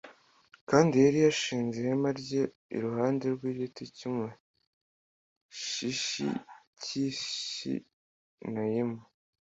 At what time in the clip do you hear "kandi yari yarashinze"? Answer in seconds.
0.69-1.75